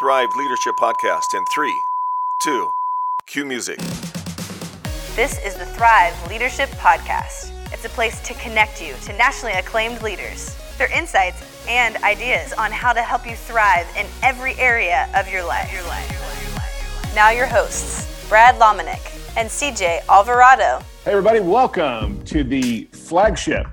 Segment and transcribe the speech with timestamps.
[0.00, 1.78] Thrive Leadership Podcast in three,
[2.38, 2.70] two,
[3.26, 3.76] cue music.
[5.14, 7.52] This is the Thrive Leadership Podcast.
[7.70, 12.72] It's a place to connect you to nationally acclaimed leaders, their insights and ideas on
[12.72, 15.70] how to help you thrive in every area of your life.
[15.70, 17.12] Your life.
[17.14, 20.82] Now, your hosts, Brad Lomenick and CJ Alvarado.
[21.04, 23.66] Hey, everybody, welcome to the flagship,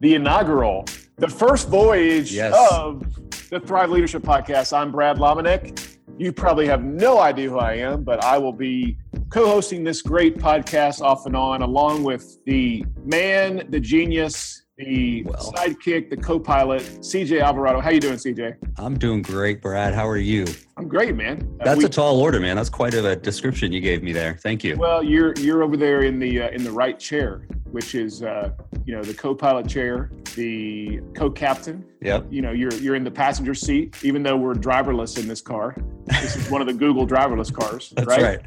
[0.00, 0.84] the inaugural,
[1.16, 2.54] the first voyage Yes.
[2.70, 3.09] of
[3.50, 4.76] the Thrive Leadership Podcast.
[4.76, 5.96] I'm Brad Lomenick.
[6.18, 8.96] You probably have no idea who I am, but I will be
[9.30, 15.22] co hosting this great podcast off and on, along with the man, the genius, the
[15.24, 15.52] Well.
[15.56, 17.80] sidekick, the co pilot, CJ Alvarado.
[17.80, 18.54] How you doing, CJ?
[18.78, 19.94] I'm doing great, Brad.
[19.94, 20.46] How are you?
[20.76, 21.48] I'm great, man.
[21.60, 22.56] Uh, That's we- a tall order, man.
[22.56, 24.36] That's quite a description you gave me there.
[24.42, 24.76] Thank you.
[24.76, 28.50] Well, you're you're over there in the uh, in the right chair, which is uh,
[28.90, 31.84] you know the co-pilot chair, the co-captain.
[32.02, 32.26] Yep.
[32.28, 35.76] You know, you're you're in the passenger seat, even though we're driverless in this car.
[36.06, 37.92] This is one of the Google driverless cars.
[37.96, 38.40] That's right.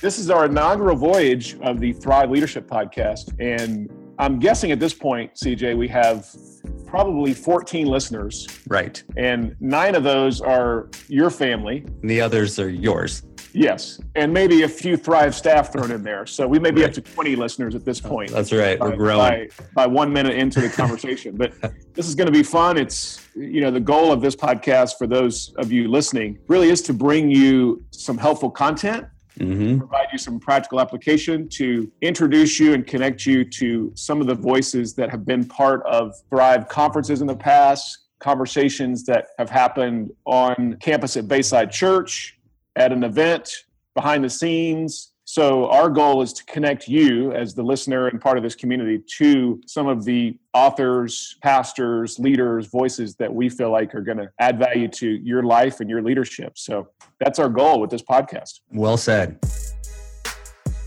[0.00, 4.94] This is our inaugural voyage of the Thrive Leadership Podcast, and I'm guessing at this
[4.94, 6.28] point, CJ, we have
[6.86, 9.02] probably 14 listeners, Right.
[9.16, 11.84] and nine of those are your family.
[12.02, 13.22] And the others are yours.
[13.52, 16.26] Yes, and maybe a few Thrive staff thrown in there.
[16.26, 18.30] So we may be up to 20 listeners at this point.
[18.30, 18.78] That's right.
[18.78, 19.18] We're by- growing.
[19.18, 21.36] by, by one minute into the conversation.
[21.36, 21.52] but
[21.94, 22.76] this is going to be fun.
[22.76, 26.82] It's you know the goal of this podcast for those of you listening really is
[26.82, 29.06] to bring you some helpful content,
[29.38, 34.26] hmm provide you some practical application to introduce you and connect you to some of
[34.26, 39.48] the voices that have been part of Thrive conferences in the past, conversations that have
[39.50, 42.37] happened on campus at Bayside Church,
[42.78, 45.12] at an event, behind the scenes.
[45.24, 49.02] So, our goal is to connect you as the listener and part of this community
[49.18, 54.30] to some of the authors, pastors, leaders, voices that we feel like are going to
[54.38, 56.56] add value to your life and your leadership.
[56.56, 56.88] So,
[57.20, 58.60] that's our goal with this podcast.
[58.72, 59.38] Well said.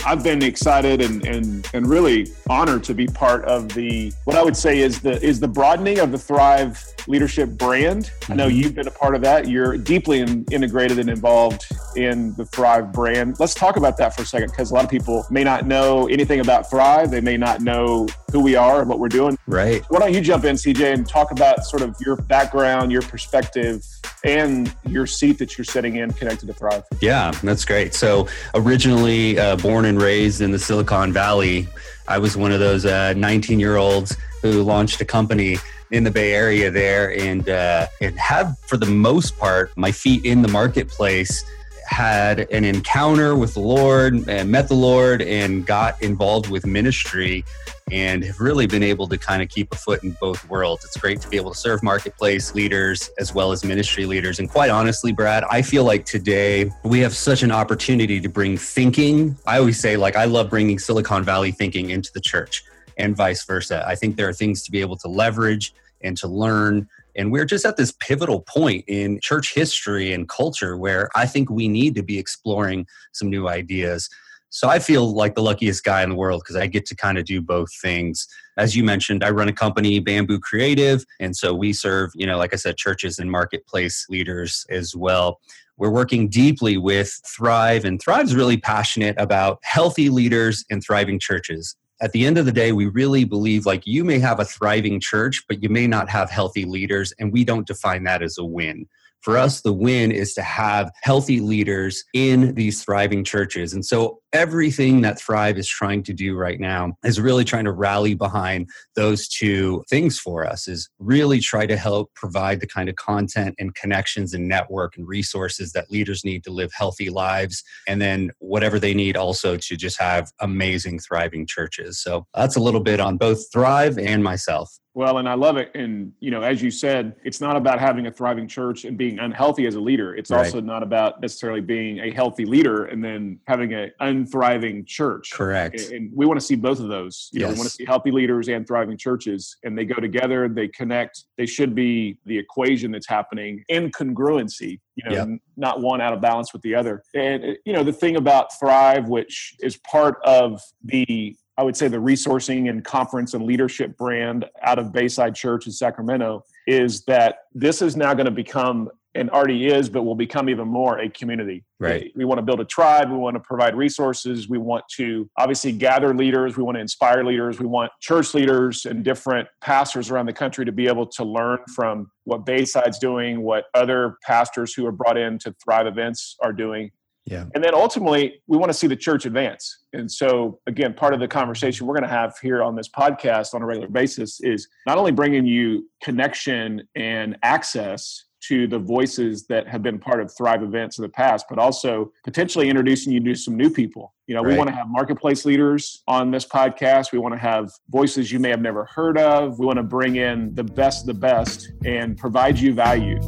[0.05, 4.43] I've been excited and, and and really honored to be part of the what I
[4.43, 8.11] would say is the is the broadening of the Thrive leadership brand.
[8.29, 8.55] I know Mhm.
[8.55, 9.47] you've been a part of that.
[9.47, 11.65] You're deeply in, integrated and involved
[11.95, 13.39] in the Thrive brand.
[13.39, 16.07] Let's talk about that for a second because a lot of people may not know
[16.07, 17.11] anything about Thrive.
[17.11, 19.37] They may not know who we are and what we're doing.
[19.47, 19.83] Right.
[19.89, 23.83] Why don't you jump in, CJ, and talk about sort of your background, your perspective,
[24.23, 26.83] and your seat that you're sitting in connected to Thrive.
[27.01, 27.93] Yeah, that's great.
[27.93, 31.67] So, originally uh, born and raised in the Silicon Valley,
[32.07, 35.57] I was one of those 19 year olds who launched a company
[35.91, 40.25] in the Bay Area there and, uh, and have, for the most part, my feet
[40.25, 41.43] in the marketplace.
[41.87, 47.43] Had an encounter with the Lord and met the Lord and got involved with ministry
[47.91, 50.85] and have really been able to kind of keep a foot in both worlds.
[50.85, 54.39] It's great to be able to serve marketplace leaders as well as ministry leaders.
[54.39, 58.57] And quite honestly, Brad, I feel like today we have such an opportunity to bring
[58.57, 59.37] thinking.
[59.45, 62.63] I always say, like, I love bringing Silicon Valley thinking into the church
[62.97, 63.83] and vice versa.
[63.85, 66.87] I think there are things to be able to leverage and to learn.
[67.15, 71.49] And we're just at this pivotal point in church history and culture where I think
[71.49, 74.09] we need to be exploring some new ideas.
[74.53, 77.17] So I feel like the luckiest guy in the world because I get to kind
[77.17, 78.27] of do both things.
[78.57, 82.37] As you mentioned, I run a company, Bamboo Creative, and so we serve, you know,
[82.37, 85.39] like I said, churches and marketplace leaders as well.
[85.77, 91.77] We're working deeply with Thrive, and Thrive's really passionate about healthy leaders and thriving churches.
[92.01, 94.99] At the end of the day, we really believe like you may have a thriving
[94.99, 98.43] church, but you may not have healthy leaders, and we don't define that as a
[98.43, 98.85] win.
[99.21, 103.73] For us, the win is to have healthy leaders in these thriving churches.
[103.73, 107.71] And so everything that Thrive is trying to do right now is really trying to
[107.71, 112.89] rally behind those two things for us is really try to help provide the kind
[112.89, 117.63] of content and connections and network and resources that leaders need to live healthy lives
[117.87, 122.01] and then whatever they need also to just have amazing thriving churches.
[122.01, 124.77] So that's a little bit on both Thrive and myself.
[124.93, 125.71] Well, and I love it.
[125.73, 129.19] And, you know, as you said, it's not about having a thriving church and being
[129.19, 130.15] unhealthy as a leader.
[130.15, 130.45] It's Right.
[130.45, 133.91] also not about necessarily being a healthy leader and then having an
[134.25, 135.31] unthriving church.
[135.31, 135.79] Correct.
[135.91, 137.29] And we want to see both of those.
[137.31, 140.47] You know, we want to see healthy leaders and thriving churches, and they go together,
[140.47, 141.25] they connect.
[141.37, 145.39] They should be the equation that's happening in congruency, you know, Yep.
[145.57, 147.03] not one out of balance with the other.
[147.13, 151.75] And, uh, you know, the thing about Thrive, which is part of the I would
[151.77, 157.03] say the resourcing and conference and leadership brand out of Bayside Church in Sacramento is
[157.05, 160.99] that this is now going to become and already is, but will become even more
[160.99, 161.63] a community.
[161.79, 162.11] Right.
[162.15, 163.11] We want to build a tribe.
[163.11, 164.47] We want to provide resources.
[164.47, 166.57] We want to obviously gather leaders.
[166.57, 167.59] We want to inspire leaders.
[167.59, 171.59] We want church leaders and different pastors around the country to be able to learn
[171.75, 176.53] from what Bayside's doing, what other pastors who are brought in to Thrive events are
[176.53, 176.91] doing.
[177.25, 177.45] Yeah.
[177.53, 179.83] And then ultimately, we want to see the church advance.
[179.93, 183.53] And so, again, part of the conversation we're going to have here on this podcast
[183.53, 189.45] on a regular basis is not only bringing you connection and access to the voices
[189.47, 193.19] that have been part of Thrive events in the past, but also potentially introducing you
[193.19, 194.13] to some new people.
[194.27, 197.11] You know, we want to have marketplace leaders on this podcast.
[197.11, 199.59] We want to have voices you may have never heard of.
[199.59, 203.19] We want to bring in the best of the best and provide you value.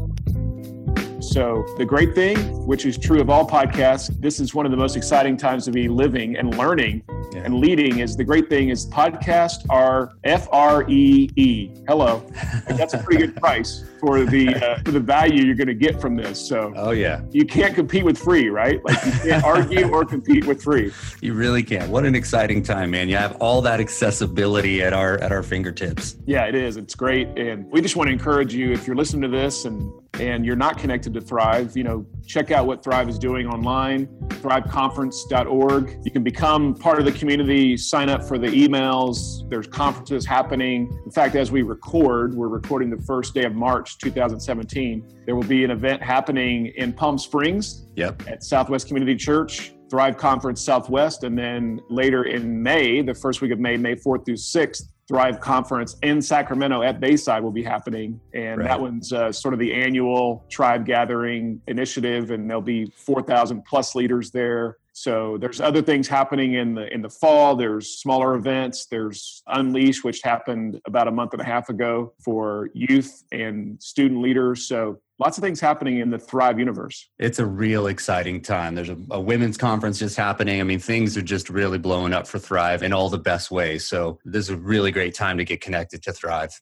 [1.19, 2.37] So, the great thing,
[2.67, 5.71] which is true of all podcasts, this is one of the most exciting times to
[5.71, 7.41] be living and learning Yeah.
[7.45, 7.99] and leading.
[7.99, 11.71] Is the great thing is podcasts are F R E E.
[11.87, 12.23] Hello,
[12.67, 15.99] that's a pretty good price for the uh, for the value you're going to get
[16.01, 16.39] from this.
[16.45, 17.21] So Oh yeah.
[17.31, 18.83] you can't compete with free, right?
[18.83, 20.91] Like you can't argue or compete with free.
[21.21, 21.89] You really can't.
[21.89, 23.09] What an exciting time, man.
[23.09, 26.17] You have all that accessibility at our at our fingertips.
[26.25, 26.77] Yeah, it is.
[26.77, 29.91] It's great, and we just want to encourage you if you're listening to this and
[30.19, 34.07] and you're not connected to Thrive, you know, check out what Thrive is doing online,
[34.43, 35.99] thriveconference.org.
[36.03, 39.49] You can become part of the community, sign up for the emails.
[39.49, 40.91] There's conferences happening.
[41.05, 45.23] In fact, as we record, we're recording the first day of March 2017.
[45.25, 48.23] There will be an event happening in Palm Springs Yep.
[48.27, 53.51] at Southwest Community Church, Thrive Conference Southwest, and then later in May, the first week
[53.51, 58.19] of May, May 4th through 6th, Thrive Conference in Sacramento at Bayside will be happening.
[58.33, 58.67] And Right.
[58.67, 63.95] that one's uh, sort of the annual tribe gathering initiative, and there'll be 4,000 plus
[63.95, 64.77] leaders there.
[64.93, 67.55] So there's other things happening in the in the fall.
[67.55, 68.85] There's smaller events.
[68.85, 74.21] There's Unleash, which happened about a month and a half ago for youth and student
[74.21, 74.67] leaders.
[74.67, 77.09] So lots of things happening in the Thrive universe.
[77.17, 78.75] It's a real exciting time.
[78.75, 80.59] There's a, a women's conference just happening.
[80.59, 83.85] I mean, things are just really blowing up for Thrive in all the best ways.
[83.85, 86.61] So this is a really great time to get connected to Thrive.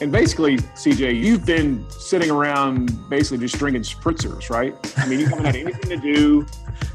[0.00, 4.74] And basically, CJ, you've been sitting around basically just drinking spritzers, right?
[4.96, 6.46] I mean, you haven't had anything to do.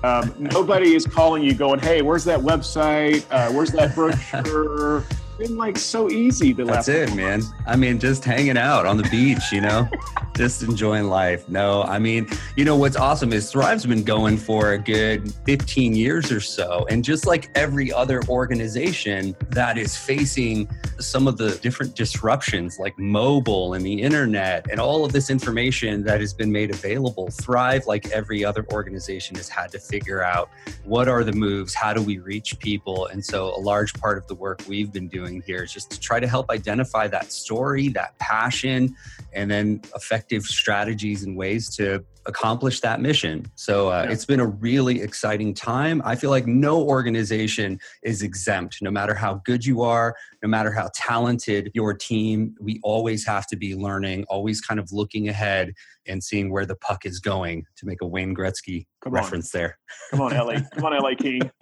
[0.05, 3.25] Um, nobody is calling you going, hey, where's that website?
[3.31, 5.03] Uh, where's that brochure?
[5.37, 7.43] Been like so easy the That's last it, man.
[7.67, 9.89] I mean, just hanging out on the beach, you know,
[10.37, 11.49] just enjoying life.
[11.49, 15.93] No, I mean, you know, what's awesome is Thrive's been going for a good 15
[15.93, 16.85] years or so.
[16.89, 22.97] And just like every other organization that is facing some of the different disruptions like
[22.97, 27.87] mobile and the internet and all of this information that has been made available, Thrive,
[27.87, 30.49] like every other organization, has had to figure out
[30.85, 33.07] what are the moves, how do we reach people.
[33.07, 35.99] And so a large part of the work we've been doing here is just to
[35.99, 38.95] try to help identify that story, that passion,
[39.33, 43.45] and then effective strategies and ways to accomplish that mission.
[43.55, 44.11] So uh, Yeah.
[44.13, 46.01] it's been a really exciting time.
[46.03, 50.71] I feel like no organization is exempt, no matter how good you are, no matter
[50.71, 52.55] how talented your team.
[52.59, 55.73] We always have to be learning, always kind of looking ahead
[56.07, 59.21] and seeing where the puck is going to make a Wayne Gretzky Come on.
[59.21, 59.77] reference there.
[60.09, 60.61] Come on, LA.
[60.75, 61.41] Come on, LA King.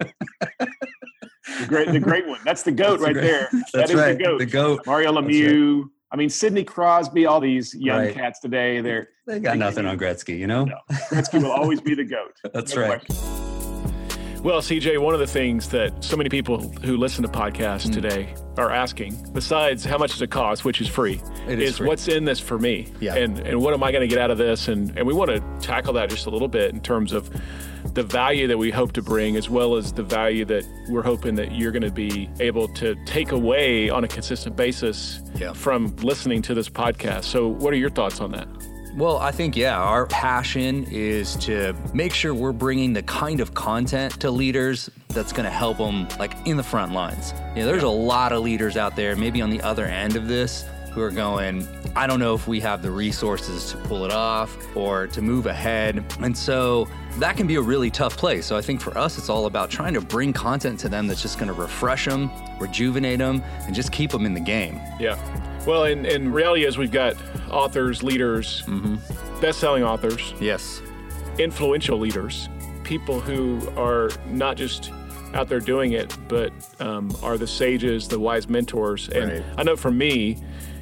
[1.60, 2.40] the great, the great one.
[2.44, 3.48] That's the goat That's right great- there.
[3.52, 4.16] That's that is right.
[4.18, 4.38] the goat.
[4.38, 4.86] The goat.
[4.86, 5.84] Mario Lemieux.
[6.10, 7.26] I mean, Sidney Crosby.
[7.26, 8.14] All these young Right.
[8.14, 8.80] cats today.
[8.80, 10.64] They're They got nothing on Gretzky, you know?
[10.66, 10.76] No.
[11.10, 12.34] Gretzky will always be the goat.
[12.52, 13.04] That's No right.
[13.04, 13.40] question.
[14.44, 17.94] Well, CJ, one of the things that so many people who listen to podcasts Mm.
[17.94, 21.18] today are asking, besides how much does it cost, which is free,
[21.48, 21.88] It is free.
[21.88, 22.92] what's in this for me?
[23.00, 23.14] Yeah.
[23.14, 24.68] And and what am I going to get out of this?
[24.68, 27.30] And and we want to tackle that just a little bit in terms of
[27.92, 31.34] the value that we hope to bring, as well as the value that we're hoping
[31.36, 35.52] that you're going to be able to take away on a consistent basis Yeah.
[35.52, 37.24] from listening to this podcast.
[37.24, 38.48] So, what are your thoughts on that?
[38.96, 43.52] Well, I think, yeah, our passion is to make sure we're bringing the kind of
[43.52, 47.34] content to leaders that's going to help them, like in the front lines.
[47.56, 50.28] You know, there's a lot of leaders out there, maybe on the other end of
[50.28, 54.12] this, who are going, I don't know if we have the resources to pull it
[54.12, 56.04] off or to move ahead.
[56.20, 58.46] And so that can be a really tough place.
[58.46, 61.20] So I think for us, it's all about trying to bring content to them that's
[61.20, 64.80] just going to refresh them, rejuvenate them, and just keep them in the game.
[65.00, 65.18] Yeah.
[65.66, 67.14] Well, in, in reality is we've got
[67.50, 68.62] authors, leaders,
[69.40, 70.80] best-selling authors, Yes.
[71.38, 72.48] influential leaders,
[72.84, 74.92] people who are not just
[75.32, 79.08] out there doing it, but um, are the sages, the wise mentors.
[79.08, 79.42] And Right.
[79.58, 80.38] I know for me,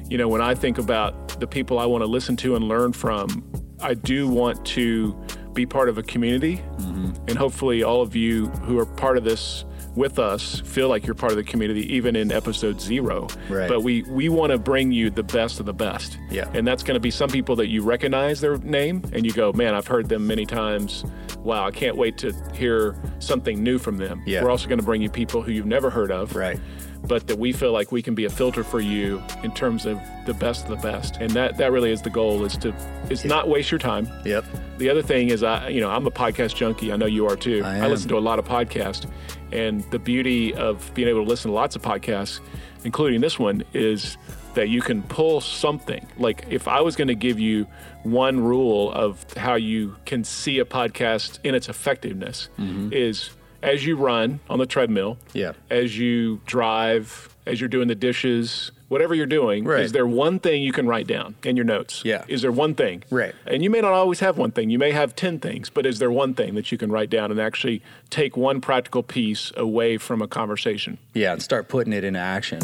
[0.09, 2.93] you know, when I think about the people I want to listen to and learn
[2.93, 3.43] from,
[3.81, 5.17] I do want to
[5.53, 6.57] be part of a community.
[6.57, 7.13] Mm-hmm.
[7.27, 11.13] And hopefully, all of you who are part of this with us, feel like you're
[11.13, 13.27] part of the community, even in episode zero.
[13.49, 13.69] Right.
[13.69, 16.17] But we we want to bring you the best of the best.
[16.29, 16.49] Yeah.
[16.53, 19.53] And that's going to be some people that you recognize their name and you go,
[19.53, 21.05] man, I've heard them many times.
[21.39, 24.23] Wow, I can't wait to hear something new from them.
[24.25, 24.43] Yeah.
[24.43, 26.59] We're also going to bring you people who you've never heard of Right.
[27.05, 29.99] But that we feel like we can be a filter for you in terms of
[30.25, 31.17] the best of the best.
[31.17, 32.73] And that that really is the goal is to
[33.09, 34.07] is not waste your time.
[34.25, 34.45] Yep.
[34.77, 36.91] The other thing is I you know, I'm a podcast junkie.
[36.93, 37.61] I know you are too.
[37.63, 37.89] I am.
[37.89, 39.09] listen to a lot of podcasts.
[39.51, 42.39] And the beauty of being able to listen to lots of podcasts,
[42.83, 44.17] including this one, is
[44.55, 46.07] that you can pull something.
[46.17, 47.67] Like if I was going to give you
[48.03, 52.91] one rule of how you can see a podcast in its effectiveness mm-hmm.
[52.93, 53.29] is
[53.63, 55.53] as you run on the treadmill, Yeah.
[55.69, 59.81] as you drive, as you're doing the dishes, whatever you're doing, Right.
[59.83, 62.01] is there one thing you can write down in your notes?
[62.05, 62.23] Yeah.
[62.27, 63.03] Is there one thing?
[63.09, 63.33] Right.
[63.47, 64.69] And you may not always have one thing.
[64.69, 67.31] You may have 10 things, but is there one thing that you can write down
[67.31, 70.99] and actually take one practical piece away from a conversation?
[71.13, 72.59] Yeah, and start putting it into action.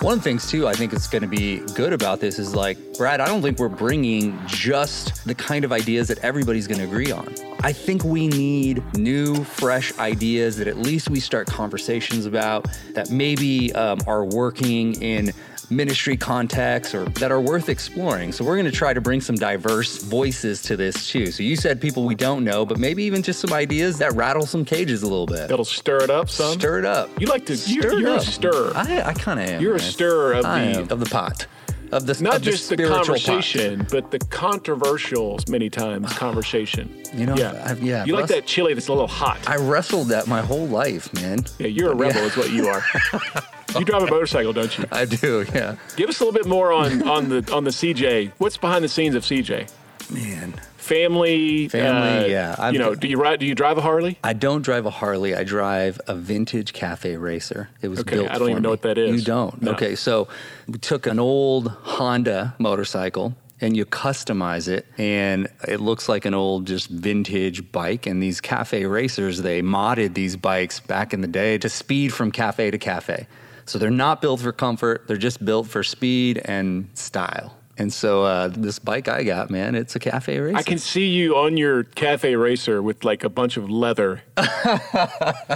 [0.00, 2.54] One of the things too, I think it's going to be good about this is
[2.54, 6.78] like, Brad, I don't think we're bringing just the kind of ideas that everybody's going
[6.78, 7.34] to agree on.
[7.60, 13.10] I think we need new, fresh ideas that at least we start conversations about that
[13.10, 15.32] maybe um, are working in
[15.70, 18.32] ministry contexts or that are worth exploring.
[18.32, 21.26] So we're going to try to bring some diverse voices to this too.
[21.32, 24.46] So you said people we don't know, but maybe even just some ideas that rattle
[24.46, 25.48] some cages a little bit.
[25.48, 26.54] That'll stir it up some.
[26.58, 27.10] Stir it up.
[27.20, 28.72] You like to, Stir you're, you're a stirrer.
[28.74, 29.60] I, I kind of am.
[29.62, 30.88] You're a stirrer of I the- am.
[30.90, 31.46] of the pot,
[31.92, 33.04] of the Not of just the, pot.
[33.04, 36.94] conversation, but the controversial, many times, conversation.
[37.14, 37.62] You know, yeah.
[37.64, 39.38] I've- yeah, You like that chili that's a little hot.
[39.48, 41.44] I wrestled that my whole life, man.
[41.58, 42.84] yeah, you're a rebel, is what you are.
[43.78, 44.84] you drive a motorcycle, don't you?
[44.92, 45.44] I do.
[45.54, 48.32] Yeah, Give us a little bit more on, on the on the CJ.
[48.38, 49.70] What's behind the scenes of CJ?
[50.10, 50.54] man.
[50.76, 52.54] Family, Family, uh, yeah.
[52.60, 53.40] I've you know, do you ride?
[53.40, 54.18] Do you drive a Harley?
[54.22, 55.34] I don't drive a Harley.
[55.34, 57.68] I drive a vintage cafe racer.
[57.82, 58.28] It was Okay, built.
[58.30, 59.16] I don't for even know what that is.
[59.20, 59.60] You don't.
[59.62, 59.72] No.
[59.72, 60.28] Okay, so
[60.68, 66.34] we took an old Honda motorcycle and you customize it, and it looks like an
[66.34, 68.06] old just vintage bike.
[68.06, 72.30] And these cafe racers, they modded these bikes back in the day to speed from
[72.30, 73.26] cafe to cafe.
[73.66, 75.06] So they're not built for comfort.
[75.08, 77.56] They're just built for speed and style.
[77.78, 80.56] And so uh, this bike I got, man, it's a cafe racer.
[80.56, 84.22] I can see you on your cafe racer with like a bunch of leather,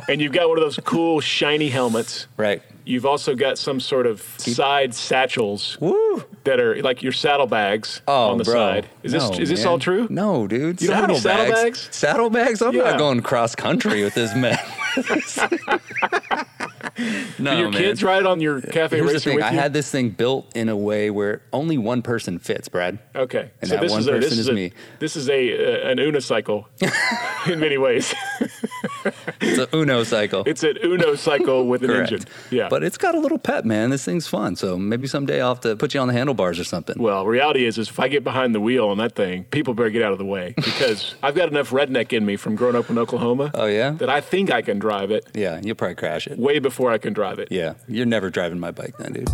[0.07, 2.27] and you've got one of those cool shiny helmets.
[2.37, 2.63] right.
[2.85, 6.25] You've also got some sort of side satchels Woo!
[6.45, 8.55] that are like your saddlebags Oh, on the bro.
[8.55, 8.89] side.
[9.03, 9.69] Is this No, is this man.
[9.69, 10.07] all true?
[10.11, 10.83] No, dude.
[10.83, 11.89] You don't have any saddlebags?
[11.93, 12.61] Saddlebags?
[12.63, 12.83] I'm Yeah.
[12.85, 14.59] not going cross country with this man.
[17.39, 17.81] no, your man.
[17.81, 19.37] kids ride on your cafe Here's the racer thing.
[19.37, 22.99] with I had this thing built in a way where only one person fits, Brad.
[23.15, 24.73] okay, And so that this one is a, this person is is a, me.
[24.99, 26.67] This is a uh, an unicycle
[27.51, 28.15] in many ways.
[29.41, 30.43] It's a Uno cycle.
[30.47, 32.21] it's an Uno cycle with an engine.
[32.51, 33.91] Yeah, But it's got a little pep, man.
[33.91, 34.57] This thing's fun.
[34.57, 36.97] So maybe someday I'll have to put you on the handlebars or something.
[37.01, 39.91] Well, reality is, is if I get behind the wheel on that thing, people better
[39.91, 42.91] get out of the way because I've got enough redneck in me from growing up
[42.91, 43.51] in Oklahoma.
[43.55, 43.91] Oh, yeah?
[43.93, 46.39] that I think I can drive it yeah, you'll probably crash it.
[46.39, 47.49] way before I can drive it.
[47.51, 49.29] Yeah, you're never driving my bike then, dude.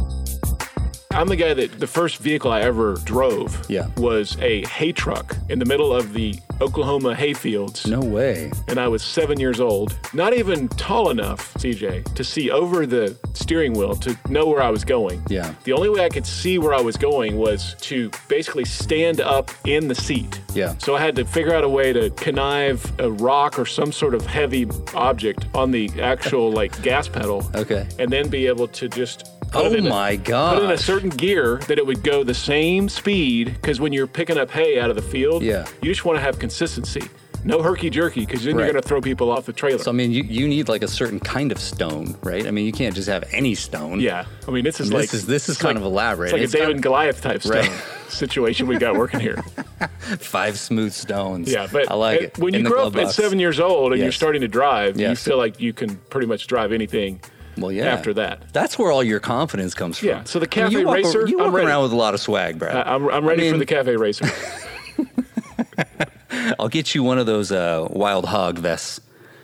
[1.16, 3.86] I'm the guy that the first vehicle I ever drove Yeah.
[3.96, 7.86] was a hay truck in the middle of the Oklahoma hay fields.
[7.86, 8.50] No way.
[8.68, 13.16] And I was seven years old, not even tall enough, CJ, to see over the
[13.32, 15.22] steering wheel to know where I was going.
[15.28, 15.54] Yeah.
[15.64, 19.50] The only way I could see where I was going was to basically stand up
[19.64, 20.40] in the seat.
[20.54, 20.74] Yeah.
[20.78, 24.14] So I had to figure out a way to connive a rock or some sort
[24.14, 27.50] of heavy object on the actual like gas pedal.
[27.54, 27.86] Okay.
[27.98, 31.10] And then be able to just put Oh in a- my Put in a certain
[31.10, 34.90] gear that it would go the same speed because when you're picking up hay out
[34.90, 35.66] of the field, Yeah.
[35.82, 37.02] you just want to have consistency.
[37.44, 38.64] No herky jerky because then Right.
[38.64, 39.78] you're going to throw people off the trailer.
[39.78, 42.44] So I mean, you, you need like a certain kind of stone, right?
[42.44, 44.00] I mean, you can't just have any stone.
[44.00, 46.26] yeah, I mean this is This like is- this is kind like- of elaborate.
[46.26, 47.70] It's like It's a David and Goliath type stone Right.
[48.08, 49.44] situation we got working here.
[50.18, 51.52] Five smooth stones.
[51.52, 54.10] Yeah, but I like it- when you grow up at seven years old and you're
[54.12, 57.20] starting to drive, you feel like you can pretty much drive anything.
[57.56, 57.84] Well, yeah.
[57.92, 58.52] after that.
[58.52, 60.08] that's where all your confidence comes from.
[60.08, 61.66] Yeah, so the I mean, cafe you walk, racer, you I'm walk ready.
[61.68, 62.76] around with a lot of swag, Brad.
[62.76, 64.26] I- I'm, I'm ready I for the cafe racer.
[66.58, 69.00] I'll get you one of those uh, wild hog vests.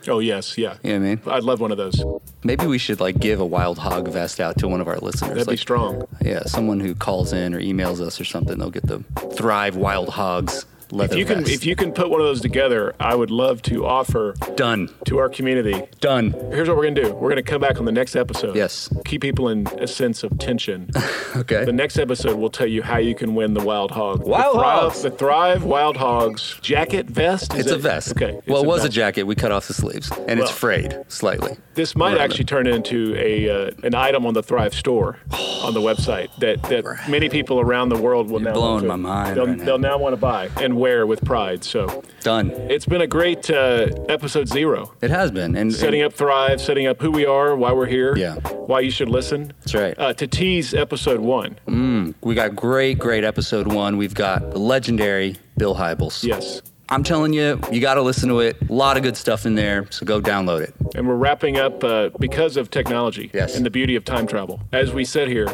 [0.08, 0.76] oh yes, yeah.
[0.82, 1.20] You know what I mean?
[1.26, 2.02] I'd love one of those.
[2.44, 5.34] Maybe we should like give a wild hog vest out to one of our listeners.
[5.34, 6.06] That'd be strong.
[6.20, 8.98] Yeah, someone who calls in or emails us or something, they'll get the
[9.36, 12.94] Thrive Wild Hogs leather If you can, if you can put one of those together,
[13.00, 14.88] I would love to offer Done.
[15.06, 15.82] to our community.
[16.00, 16.32] Done.
[16.52, 17.12] Here's what we're gonna do.
[17.14, 18.54] We're gonna come back on the next episode.
[18.54, 18.88] Yes.
[19.04, 20.90] Keep people in a sense of tension.
[21.34, 21.64] Okay.
[21.64, 24.22] The next episode will tell you how you can win the Wild Hog.
[24.22, 25.02] Wild the Thrive, Hogs.
[25.02, 27.54] The Thrive Wild Hogs jacket vest.
[27.54, 28.10] Is It's a it- vest.
[28.12, 28.34] Okay.
[28.36, 28.94] it's Well, it was a vest.
[28.94, 29.22] jacket.
[29.22, 31.56] We cut off the sleeves, and it's Well- frayed slightly.
[31.72, 35.16] This might Around actually turn into a uh, an item on the Thrive store
[35.62, 38.82] on the website that, that many people around the world will You're now blowing want
[38.82, 39.64] to- my mind They'll, right now.
[39.64, 41.62] they'll now want to buy and wear with pride.
[41.64, 42.50] So Done.
[42.74, 44.92] it's been a great uh, episode zero.
[45.00, 45.56] It has been.
[45.56, 48.34] And Setting up Thrive, setting up who we are, why we're here, Yeah.
[48.70, 49.52] why you should listen.
[49.60, 49.94] That's right.
[49.98, 51.56] Uh, to tease episode one.
[52.22, 53.96] we got great, great episode one.
[53.96, 56.24] We've got the legendary Bill Hybels.
[56.24, 56.62] Yes.
[56.88, 58.56] I'm telling you, you got to listen to it.
[58.68, 60.74] A lot of good stuff in there, so go download it.
[60.94, 63.52] And we're wrapping up uh, because of technology Yes.
[63.52, 63.56] Mm.
[63.58, 64.60] and the beauty of time travel.
[64.72, 65.46] As we said here,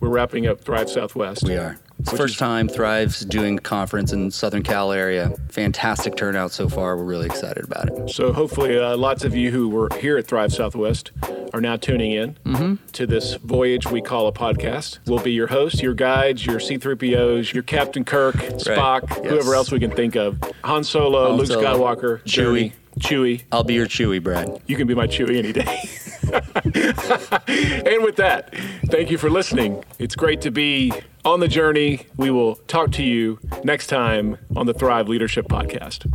[0.00, 1.44] we're wrapping up Thrive Southwest.
[1.44, 1.78] We are.
[2.02, 5.30] It's the Which first time Thrive's doing a conference in Southern Cal area.
[5.50, 6.96] Fantastic turnout so far.
[6.96, 8.10] We're really excited about it.
[8.10, 11.12] So hopefully, uh, lots of you who were here at Thrive Southwest
[11.54, 12.74] are now tuning in Mm-hmm.
[12.94, 14.98] to this voyage we call a podcast.
[15.06, 19.32] We'll be your hosts, your guides, your C-3POs, your Captain Kirk, Spock, Yes.
[19.32, 20.40] whover else we can think of.
[20.64, 21.62] Han Solo, Han Luke Solo,
[21.94, 22.72] Skywalker, Chewie.
[22.98, 23.42] Chewie.
[23.52, 24.60] I'll be your Chewie, Brad.
[24.66, 25.88] You can be my Chewie any day.
[27.86, 28.52] and with that,
[28.86, 29.84] thank you for listening.
[30.00, 30.92] It's great to be
[31.24, 32.06] on the journey.
[32.16, 36.06] We will talk to you next time on the Thrive Leadership Podcast.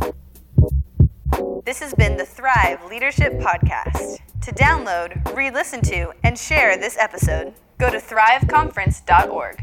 [1.64, 4.18] This has been the Thrive Leadership Podcast.
[4.42, 9.62] To download, re listen to, and share this episode, go to thriveconference.org.